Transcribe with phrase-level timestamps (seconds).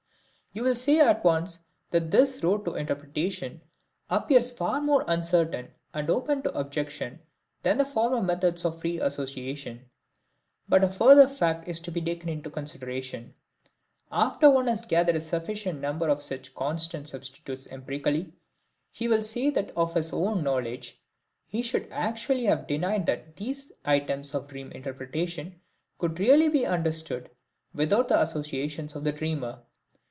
[0.53, 1.59] You will say at once
[1.91, 3.61] that this road to interpretation
[4.09, 7.21] appears far more uncertain and open to objection
[7.63, 9.89] than the former methods of free association.
[10.67, 13.33] But a further fact is to be taken into consideration.
[14.11, 18.33] After one has gathered a sufficient number of such constant substitutes empirically,
[18.91, 20.99] he will say that of his own knowledge
[21.47, 25.61] he should actually have denied that these items of dream interpretation
[25.97, 27.29] could really be understood
[27.73, 29.59] without the associations of the dreamer.